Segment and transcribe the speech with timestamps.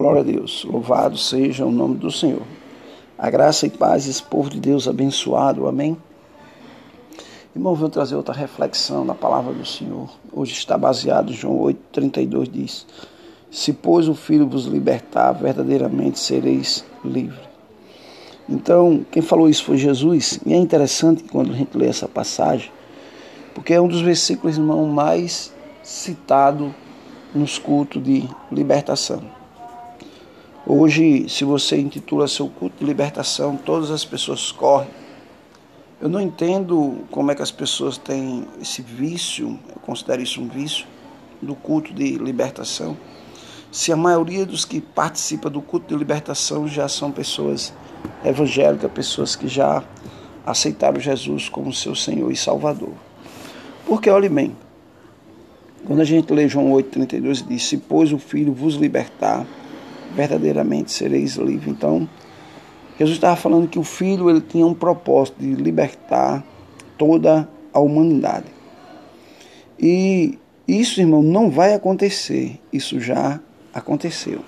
[0.00, 0.64] Glória a Deus.
[0.64, 2.40] Louvado seja o nome do Senhor.
[3.18, 5.68] A graça e paz esse povo de Deus abençoado.
[5.68, 5.94] Amém.
[7.54, 10.08] Irmão, vou trazer outra reflexão na palavra do Senhor.
[10.32, 11.58] Hoje está baseado em João
[11.92, 12.86] 8,32 diz:
[13.50, 17.46] Se pois o Filho vos libertar, verdadeiramente sereis livres.
[18.48, 20.40] Então, quem falou isso foi Jesus.
[20.46, 22.72] E é interessante quando a gente lê essa passagem,
[23.54, 26.74] porque é um dos versículos, irmão, mais citado
[27.34, 29.39] nos cultos de libertação.
[30.66, 34.90] Hoje, se você intitula seu culto de libertação, todas as pessoas correm.
[35.98, 40.48] Eu não entendo como é que as pessoas têm esse vício, eu considero isso um
[40.48, 40.86] vício,
[41.40, 42.94] do culto de libertação.
[43.72, 47.72] Se a maioria dos que participa do culto de libertação já são pessoas
[48.22, 49.82] evangélicas, pessoas que já
[50.44, 52.92] aceitaram Jesus como seu Senhor e Salvador.
[53.86, 54.54] Porque, olhe bem,
[55.86, 59.46] quando a gente lê João 8,32 diz: Se pois o Filho vos libertar,
[60.14, 61.68] verdadeiramente sereis livres.
[61.68, 62.08] Então,
[62.98, 66.44] Jesus estava falando que o Filho ele tinha um propósito de libertar
[66.98, 68.46] toda a humanidade.
[69.78, 72.60] E isso, irmão, não vai acontecer.
[72.72, 73.40] Isso já
[73.72, 74.40] aconteceu.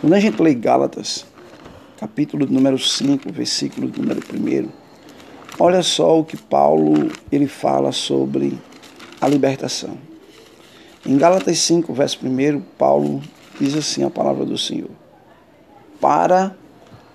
[0.00, 1.24] Quando a gente lê Gálatas,
[1.98, 4.68] capítulo número 5, versículo número 1,
[5.58, 8.58] olha só o que Paulo ele fala sobre
[9.20, 9.96] a libertação.
[11.06, 13.22] Em Gálatas 5, verso 1, Paulo
[13.60, 14.90] Diz assim a palavra do Senhor:
[16.00, 16.54] Para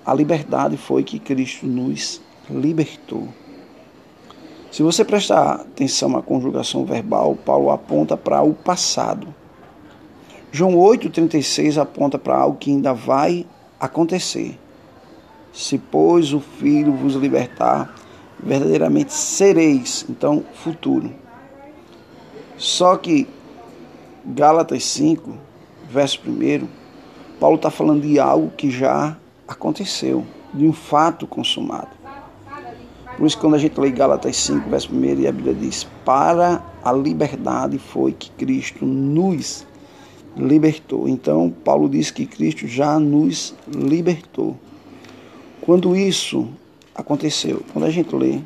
[0.06, 3.28] a liberdade foi que Cristo nos libertou.
[4.70, 9.34] Se você prestar atenção à conjugação verbal, Paulo aponta para o passado.
[10.52, 13.46] João 8,36 aponta para algo que ainda vai
[13.80, 14.60] acontecer.
[15.54, 17.96] Se, pois, o Filho vos libertar,
[18.40, 21.14] verdadeiramente sereis, então, futuro.
[22.58, 23.28] Só que
[24.26, 25.38] Gálatas 5
[25.94, 26.68] verso 1,
[27.40, 29.16] Paulo está falando de algo que já
[29.48, 31.90] aconteceu, de um fato consumado.
[33.16, 36.64] Por isso, quando a gente lê Gálatas 5, verso 1, e a Bíblia diz: Para
[36.84, 39.68] a liberdade foi que Cristo nos
[40.36, 41.08] libertou.
[41.08, 44.58] Então, Paulo diz que Cristo já nos libertou.
[45.62, 46.50] Quando isso
[46.96, 48.40] aconteceu, quando a gente lê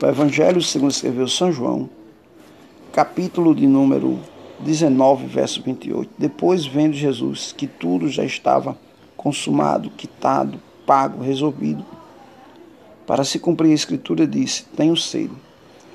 [0.00, 1.90] o Evangelho segundo escreveu São João,
[2.92, 4.20] capítulo de número
[4.60, 6.10] 19, verso 28.
[6.18, 8.76] Depois, vendo Jesus que tudo já estava
[9.16, 11.84] consumado, quitado, pago, resolvido,
[13.06, 15.34] para se cumprir a escritura, disse: Tenho sede.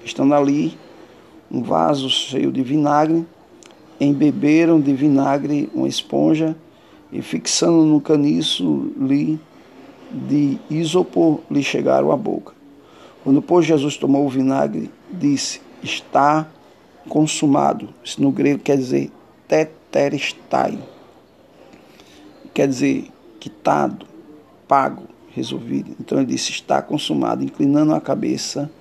[0.03, 0.77] Estando ali
[1.51, 3.25] um vaso cheio de vinagre,
[3.99, 6.55] embeberam de vinagre uma esponja
[7.11, 9.39] e, fixando no caniço lhe
[10.11, 12.53] de isopor, lhe chegaram à boca.
[13.23, 16.47] Quando, pois, Jesus tomou o vinagre, disse: Está
[17.09, 17.89] consumado.
[18.03, 19.11] Isso no grego quer dizer
[19.47, 20.77] teterestai.
[22.53, 24.05] Quer dizer quitado,
[24.67, 25.95] pago, resolvido.
[25.99, 27.43] Então ele disse: está consumado.
[27.43, 28.71] Inclinando a cabeça,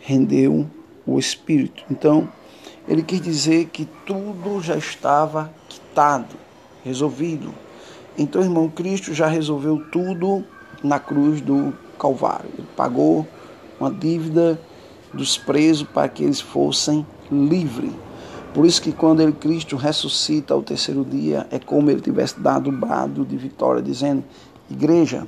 [0.00, 0.66] rendeu
[1.06, 1.84] o espírito.
[1.90, 2.28] Então
[2.88, 6.34] ele quis dizer que tudo já estava quitado,
[6.84, 7.54] resolvido.
[8.18, 10.44] Então, irmão, Cristo já resolveu tudo
[10.82, 12.50] na cruz do Calvário.
[12.58, 13.26] Ele pagou
[13.80, 14.60] uma dívida
[15.14, 17.92] dos presos para que eles fossem livres.
[18.54, 22.68] Por isso que quando ele Cristo ressuscita ao terceiro dia, é como ele tivesse dado
[22.68, 24.22] o brado de vitória, dizendo:
[24.70, 25.26] Igreja,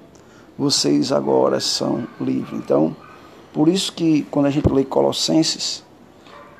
[0.59, 2.53] vocês agora são livres.
[2.53, 2.95] Então,
[3.53, 5.83] por isso que quando a gente lê Colossenses,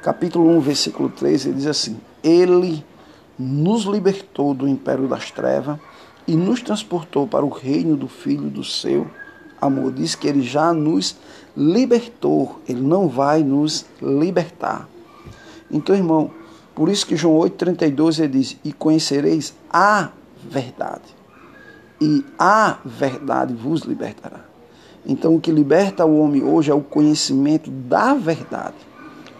[0.03, 2.85] capítulo 1, versículo 13, ele diz assim: Ele
[3.39, 5.79] nos libertou do império das trevas
[6.27, 9.07] e nos transportou para o reino do Filho do seu
[9.61, 9.93] amor.
[9.93, 11.17] Diz que ele já nos
[11.57, 14.89] libertou, ele não vai nos libertar.
[15.71, 16.31] Então, irmão,
[16.75, 20.11] por isso que João 8,32 ele diz: E conhecereis a
[20.43, 21.05] verdade,
[22.01, 24.41] e a verdade vos libertará.
[25.07, 28.77] Então, o que liberta o homem hoje é o conhecimento da verdade.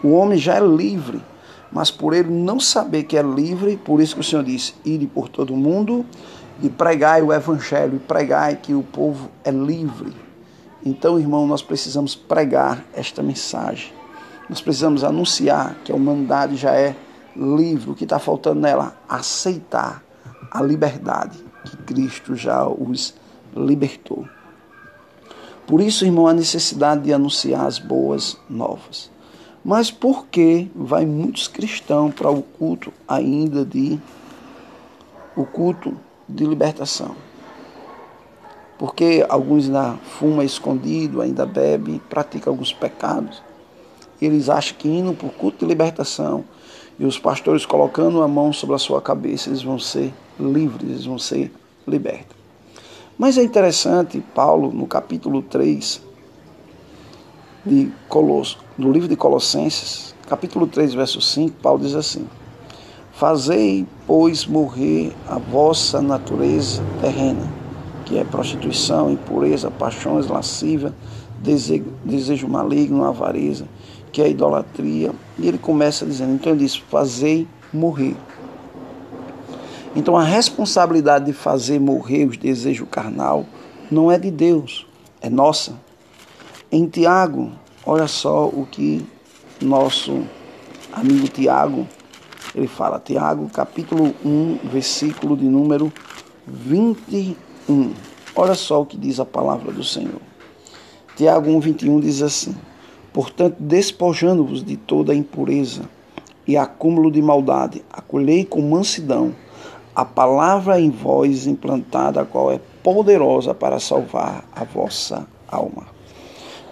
[0.03, 1.21] O homem já é livre,
[1.71, 5.07] mas por ele não saber que é livre, por isso que o Senhor disse: Ide
[5.07, 6.05] por todo o mundo
[6.61, 10.13] e pregai o evangelho, e pregai que o povo é livre.
[10.85, 13.91] Então, irmão, nós precisamos pregar esta mensagem.
[14.49, 16.95] Nós precisamos anunciar que a humanidade já é
[17.35, 17.91] livre.
[17.91, 18.95] O que está faltando nela?
[19.09, 20.03] Aceitar
[20.51, 23.13] a liberdade que Cristo já os
[23.55, 24.27] libertou.
[25.65, 29.09] Por isso, irmão, a necessidade de anunciar as boas novas.
[29.63, 33.99] Mas por que vai muitos cristãos para o culto ainda de
[35.35, 35.97] o culto
[36.29, 37.15] de libertação?
[38.77, 43.41] porque alguns ainda fumam escondido, ainda bebe, praticam alguns pecados.
[44.21, 46.43] Eles acham que indo para o culto de libertação,
[46.97, 51.05] E os pastores colocando a mão sobre a sua cabeça, eles vão ser livres, eles
[51.05, 51.51] vão ser
[51.85, 52.37] libertos.
[53.17, 56.01] Mas é interessante, Paulo, no capítulo 3
[57.65, 62.27] de Colosso, do livro de Colossenses, capítulo 3, verso 5, Paulo diz assim:
[63.11, 67.49] Fazei, pois, morrer a vossa natureza terrena,
[68.05, 70.93] que é prostituição, impureza, paixões, lascívia,
[71.39, 73.65] desejo, desejo maligno, avareza,
[74.15, 75.11] que é idolatria.
[75.37, 78.15] E ele começa dizendo, então ele diz, fazei morrer.
[79.93, 83.45] Então a responsabilidade de fazer morrer os desejos carnal
[83.91, 84.87] não é de Deus,
[85.19, 85.77] é nossa.
[86.71, 87.51] Em Tiago,
[87.85, 89.05] olha só o que
[89.61, 90.23] nosso
[90.93, 91.85] amigo Tiago,
[92.55, 95.91] ele fala, Tiago, capítulo 1, versículo de número
[96.47, 97.35] 21.
[98.33, 100.21] Olha só o que diz a palavra do Senhor.
[101.17, 102.55] Tiago 1, 21 diz assim:
[103.15, 105.89] Portanto, despojando-vos de toda impureza
[106.45, 109.33] e acúmulo de maldade, acolhei com mansidão
[109.95, 115.87] a palavra em vós implantada, a qual é poderosa para salvar a vossa alma.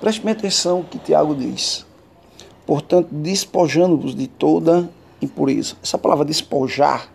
[0.02, 1.86] Preste atenção no que Tiago diz.
[2.68, 4.90] Portanto, despojando-vos de toda
[5.22, 5.78] impureza.
[5.82, 7.08] Essa palavra despojar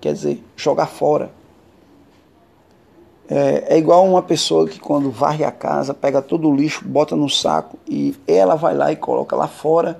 [0.00, 1.30] quer dizer jogar fora.
[3.34, 7.16] É, é, igual uma pessoa que quando varre a casa, pega todo o lixo, bota
[7.16, 9.98] no saco e ela vai lá e coloca lá fora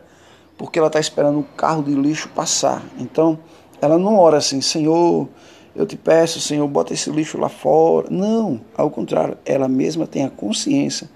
[0.58, 2.82] porque ela está esperando o carro de lixo passar.
[2.98, 3.38] Então,
[3.80, 5.26] ela não ora assim, Senhor,
[5.74, 8.08] eu te peço, Senhor, bota esse lixo lá fora.
[8.10, 11.08] Não, ao contrário, ela mesma tem a consciência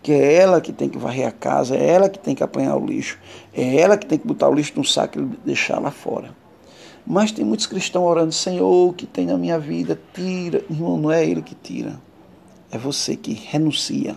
[0.00, 2.76] que é ela que tem que varrer a casa, é ela que tem que apanhar
[2.76, 3.18] o lixo,
[3.52, 6.43] é ela que tem que botar o lixo no saco e deixar lá fora.
[7.06, 10.64] Mas tem muitos cristãos orando, Senhor, que tem na minha vida, tira.
[10.70, 12.00] Irmão, não é Ele que tira.
[12.70, 14.16] É você que renuncia.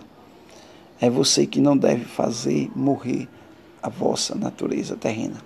[1.00, 3.28] É você que não deve fazer morrer
[3.82, 5.36] a vossa natureza terrena.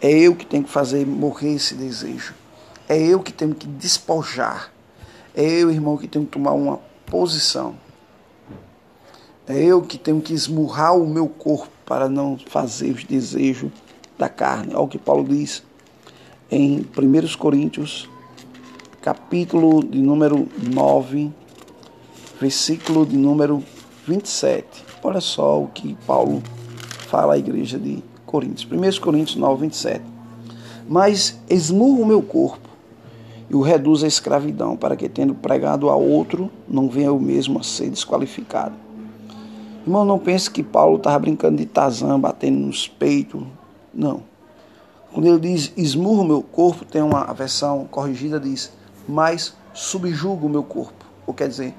[0.00, 2.34] É eu que tenho que fazer morrer esse desejo.
[2.88, 4.72] É eu que tenho que despojar.
[5.34, 7.74] É eu, irmão, que tenho que tomar uma posição.
[9.46, 13.70] É eu que tenho que esmurrar o meu corpo para não fazer os desejos
[14.16, 14.74] da carne.
[14.74, 15.62] Olha o que Paulo diz
[16.54, 18.08] em 1 Coríntios,
[19.02, 21.32] capítulo de número 9,
[22.40, 23.60] versículo de número
[24.06, 24.64] 27.
[25.02, 26.40] Olha só o que Paulo
[27.08, 28.70] fala à igreja de Coríntios.
[28.70, 30.04] 1 Coríntios 9, 27.
[30.88, 32.68] Mas esmurro o meu corpo
[33.50, 37.58] e o reduz à escravidão, para que, tendo pregado a outro, não venha eu mesmo
[37.58, 38.76] a ser desqualificado.
[39.84, 43.42] Irmão, não pense que Paulo estava brincando de Tazan, batendo nos peitos.
[43.92, 44.33] Não.
[45.14, 48.72] Quando ele diz esmurro o meu corpo, tem uma versão corrigida, diz,
[49.08, 51.04] mas subjugo o meu corpo.
[51.24, 51.72] Ou quer dizer,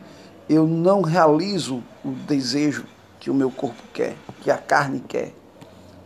[0.48, 2.86] eu não realizo o desejo
[3.20, 5.34] que o meu corpo quer, que a carne quer.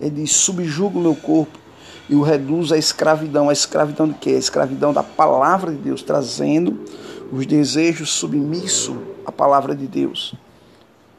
[0.02, 1.60] Ele diz, subjugo o meu corpo
[2.10, 3.48] e o reduz à escravidão.
[3.48, 4.31] A escravidão de quê?
[4.31, 6.84] A escravidão da palavra de Deus, trazendo
[7.31, 10.34] os desejos submissos à palavra de Deus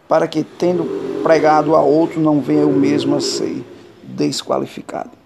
[0.09, 3.65] para que, tendo pregado a outro, não venha o mesmo a ser
[4.03, 5.20] desqualificado.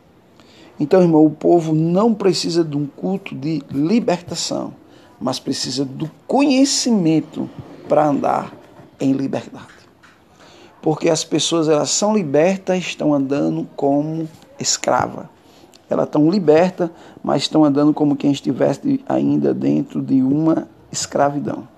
[0.79, 4.75] Então, irmão, o povo não precisa de um culto de libertação,
[5.21, 7.49] mas precisa do conhecimento
[7.89, 8.53] para andar
[9.01, 9.67] em liberdade.
[10.83, 14.29] Porque as pessoas elas são libertas, estão andando como
[14.59, 15.31] escrava.
[15.89, 16.91] Elas estão libertas,
[17.23, 21.69] mas estão andando como quem estivesse ainda dentro de uma escravidão.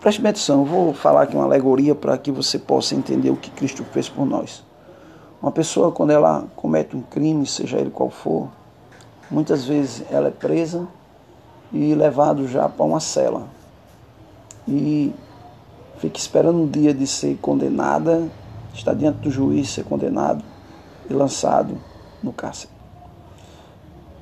[0.00, 3.50] Preste atenção, eu vou falar aqui uma alegoria para que você possa entender o que
[3.50, 4.64] Cristo fez por nós.
[5.46, 8.48] Uma pessoa, quando ela comete um crime, seja ele qual for,
[9.30, 10.88] muitas vezes ela é presa
[11.72, 13.46] e levado já para uma cela.
[14.66, 15.14] E
[15.98, 18.28] fica esperando o dia de ser condenada,
[18.74, 20.42] está diante do juiz, ser condenado
[21.08, 21.78] e lançado
[22.20, 22.72] no cárcere.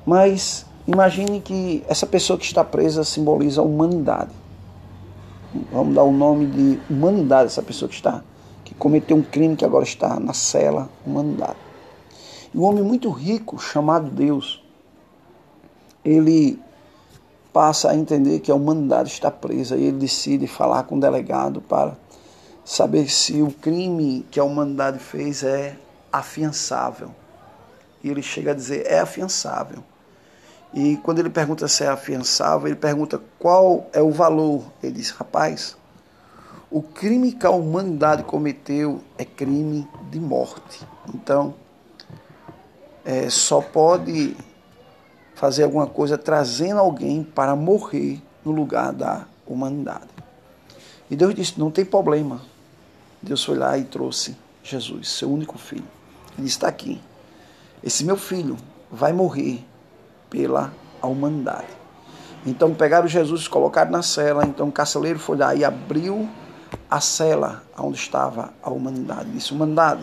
[0.05, 4.29] Mas imagine que essa pessoa que está presa simboliza a humanidade
[5.71, 8.21] vamos dar o nome de humanidade, essa pessoa que está,
[8.77, 11.57] cometeu um crime que agora está na cela, humanidade.
[12.53, 14.63] E um homem muito rico, chamado Deus,
[16.03, 16.59] ele
[17.51, 21.61] passa a entender que a humanidade está presa e ele decide falar com o delegado
[21.61, 21.95] para
[22.65, 25.77] saber se o crime que a humanidade fez é
[26.11, 27.11] afiançável.
[28.03, 29.83] E ele chega a dizer: é afiançável.
[30.73, 34.63] E quando ele pergunta se é afiançável, ele pergunta qual é o valor.
[34.83, 35.77] Ele diz: rapaz,
[36.69, 40.85] o crime que a humanidade cometeu é crime de morte.
[41.13, 41.53] Então,
[43.03, 44.35] é, só pode
[45.35, 50.07] fazer alguma coisa trazendo alguém para morrer no lugar da humanidade.
[51.09, 52.41] E Deus disse: não tem problema.
[53.21, 55.85] Deus foi lá e trouxe Jesus, seu único filho.
[56.37, 57.01] Ele está aqui.
[57.83, 58.57] Esse meu filho
[58.91, 59.63] vai morrer
[60.29, 61.67] pela humanidade.
[62.45, 66.29] Então pegaram Jesus, colocaram na cela, então o carceleiro foi lá e abriu
[66.95, 69.29] a cela onde estava a humanidade.
[69.31, 70.01] Disse, humanidade,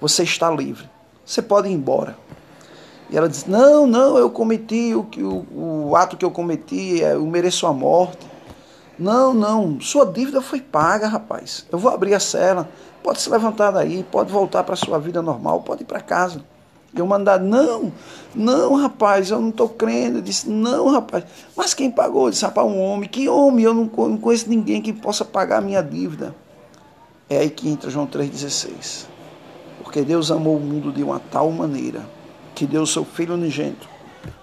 [0.00, 0.88] você está livre,
[1.24, 2.16] você pode ir embora.
[3.10, 7.12] E ela disse, não, não, eu cometi o, o, o ato que eu cometi, é,
[7.12, 8.26] eu mereço a morte.
[8.98, 11.66] Não, não, sua dívida foi paga, rapaz.
[11.70, 12.68] Eu vou abrir a cela,
[13.02, 16.42] pode se levantar daí, pode voltar para sua vida normal, pode ir para casa.
[16.94, 17.92] Eu mandar, não,
[18.34, 20.18] não, rapaz, eu não estou crendo.
[20.18, 21.24] Eu disse, não, rapaz.
[21.56, 22.26] Mas quem pagou?
[22.26, 23.08] Eu disse, rapaz, um homem.
[23.08, 23.64] Que homem?
[23.64, 26.34] Eu não, não conheço ninguém que possa pagar a minha dívida.
[27.28, 29.06] É aí que entra João 3,16.
[29.82, 32.04] Porque Deus amou o mundo de uma tal maneira
[32.54, 33.88] que deu o seu Filho unigênito,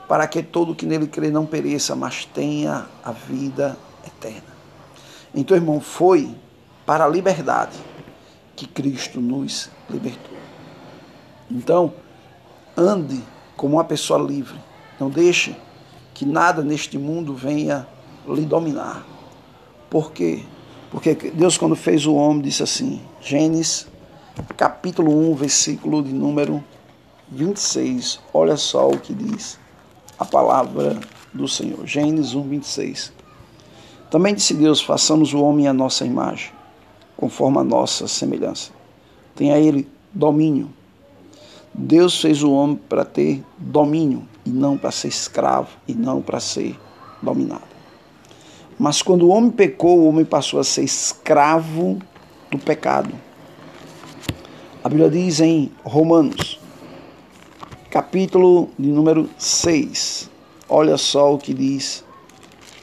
[0.08, 4.52] para que todo que nele crê não pereça, mas tenha a vida eterna.
[5.34, 6.36] Então, irmão, foi
[6.86, 7.78] para a liberdade
[8.56, 10.38] que Cristo nos libertou.
[11.50, 11.94] Então,
[12.82, 13.22] ande
[13.56, 14.60] como uma pessoa livre.
[15.00, 15.56] Não deixe
[16.14, 17.88] que nada neste mundo venha
[18.28, 19.06] lhe dominar.
[19.90, 20.44] Por quê?
[20.90, 23.88] Porque Deus, quando fez o homem, disse assim, Gênesis,
[24.58, 26.64] capítulo 1, versículo de número
[27.32, 28.20] 26.
[28.34, 29.60] Olha só o que diz
[30.20, 31.00] a palavra
[31.34, 31.86] do Senhor.
[31.88, 33.14] Gênesis 1, 26.
[34.10, 36.52] Também disse Deus: façamos o homem à nossa imagem,
[37.16, 38.72] conforme a nossa semelhança.
[39.36, 40.70] Tenha ele domínio
[41.74, 46.40] Deus fez o homem para ter domínio e não para ser escravo e não para
[46.40, 46.78] ser
[47.22, 47.72] dominado.
[48.78, 52.00] Mas quando o homem pecou, o homem passou a ser escravo
[52.50, 53.14] do pecado.
[54.84, 56.60] A Bíblia diz em Romanos,
[57.90, 60.30] capítulo de número 6.
[60.68, 62.04] Olha só o que diz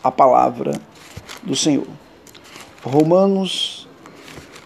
[0.03, 0.81] a palavra
[1.43, 1.87] do Senhor.
[2.85, 3.89] Romanos,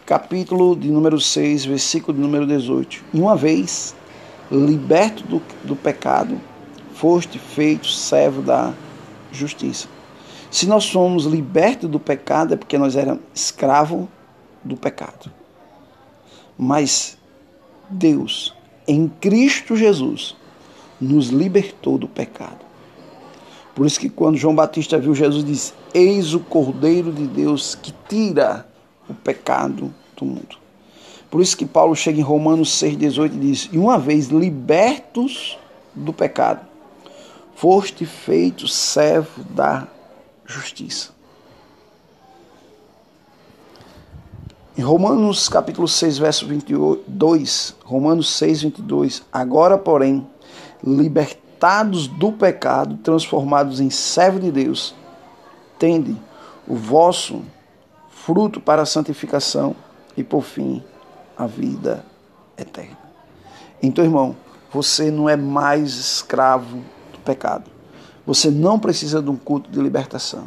[0.05, 3.03] capítulo de número 6, versículo de número 18.
[3.15, 3.95] E uma vez
[4.57, 6.41] liberto do, do pecado,
[6.95, 8.73] foste feito servo da
[9.31, 9.89] justiça.
[10.51, 14.07] Se nós somos libertos do pecado, é porque nós éramos escravos
[14.63, 15.33] do pecado.
[16.59, 17.17] Mas
[17.89, 18.55] Deus,
[18.87, 20.37] em Cristo Jesus,
[21.01, 22.65] nos libertou do pecado.
[23.75, 27.93] Por isso que quando João Batista viu Jesus, disse: Eis o Cordeiro de Deus que
[28.09, 28.69] tira
[29.09, 30.62] o pecado do mundo.
[31.33, 35.59] Por isso que Paulo chega em Romanos 6,18 e diz: E uma vez libertos
[35.95, 36.61] do pecado,
[37.55, 39.89] foste feito servo da
[40.45, 41.09] justiça.
[44.77, 50.27] Em Romanos capítulo 6, verso 22, Romanos 6, 22, agora, porém,
[50.85, 54.95] libertados do pecado, transformados em servo de Deus,
[55.79, 56.15] tende
[56.69, 57.41] o vosso
[58.11, 59.75] fruto para a santificação
[60.15, 60.83] e, por fim,
[61.43, 62.05] a vida
[62.57, 62.99] eterna.
[63.83, 64.37] Então, irmão,
[64.73, 66.79] você não é mais escravo
[67.13, 67.71] do pecado.
[68.27, 70.47] Você não precisa de um culto de libertação.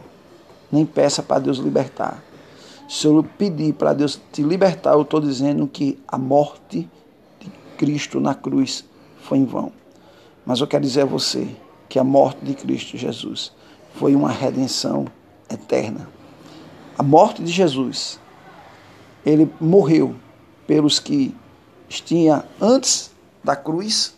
[0.71, 2.23] Nem peça para Deus libertar.
[2.87, 6.89] Se eu pedir para Deus te libertar, eu estou dizendo que a morte
[7.39, 8.85] de Cristo na cruz
[9.21, 9.71] foi em vão.
[10.45, 11.47] Mas eu quero dizer a você
[11.89, 13.51] que a morte de Cristo Jesus
[13.95, 15.05] foi uma redenção
[15.51, 16.07] eterna.
[16.97, 18.19] A morte de Jesus,
[19.25, 20.15] ele morreu
[20.67, 21.35] pelos que
[21.89, 23.11] tinha antes
[23.43, 24.15] da cruz,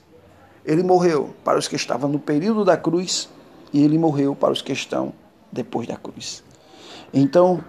[0.66, 3.30] ele morreu para os que estavam no período da cruz
[3.74, 5.14] e ele morreu para os que estão
[5.52, 6.44] depois da cruz.
[7.14, 7.64] Então,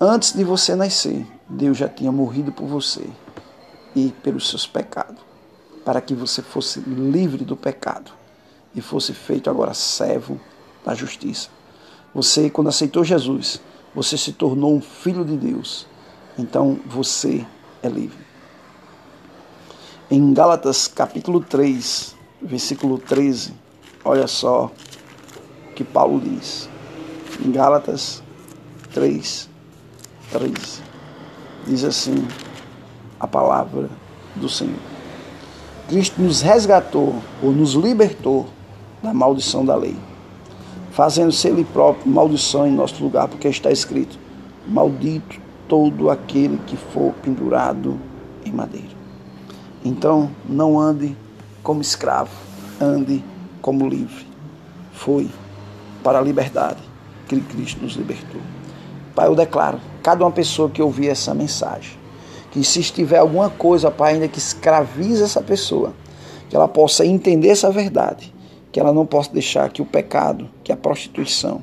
[0.00, 3.04] antes de você nascer, Deus já tinha morrido por você
[3.94, 5.20] e pelos seus pecados,
[5.84, 8.12] para que você fosse livre do pecado
[8.74, 10.40] e fosse feito agora servo
[10.84, 11.48] da justiça.
[12.14, 13.60] Você, quando aceitou Jesus,
[13.94, 15.86] você se tornou um filho de Deus.
[16.38, 17.44] Então, você
[17.82, 18.18] é livre.
[20.10, 23.54] Em Gálatas capítulo 3, versículo 13,
[24.04, 24.70] olha só
[25.68, 26.68] o que Paulo diz.
[27.44, 28.22] Em Gálatas
[28.92, 29.48] 3,
[30.32, 30.82] 13,
[31.66, 32.26] diz assim
[33.18, 33.88] a palavra
[34.34, 34.80] do Senhor.
[35.88, 38.48] Cristo nos resgatou ou nos libertou
[39.02, 39.96] da maldição da lei,
[40.92, 44.18] fazendo-se Ele próprio maldição em nosso lugar, porque está escrito:
[44.66, 47.96] Maldito todo aquele que for pendurado
[48.44, 48.88] em madeira.
[49.84, 51.16] Então, não ande
[51.62, 52.32] como escravo,
[52.80, 53.22] ande
[53.62, 54.26] como livre.
[54.92, 55.30] Foi
[56.02, 56.82] para a liberdade
[57.28, 58.40] que Cristo nos libertou.
[59.14, 61.96] Pai, eu declaro, cada uma pessoa que ouvir essa mensagem,
[62.50, 65.94] que se estiver alguma coisa, Pai, ainda que escravize essa pessoa,
[66.48, 68.34] que ela possa entender essa verdade,
[68.72, 71.62] que ela não possa deixar que o pecado, que a prostituição,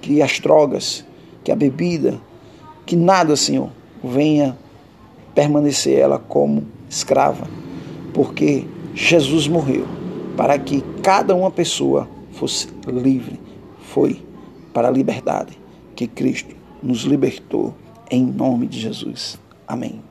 [0.00, 1.04] que as drogas,
[1.44, 2.18] que a bebida,
[2.88, 3.68] que nada, Senhor,
[4.02, 4.56] venha
[5.34, 7.46] permanecer ela como escrava,
[8.14, 9.86] porque Jesus morreu
[10.38, 13.38] para que cada uma pessoa fosse livre.
[13.92, 14.22] Foi
[14.72, 15.58] para a liberdade
[15.94, 17.74] que Cristo nos libertou
[18.10, 19.38] em nome de Jesus.
[19.66, 20.07] Amém.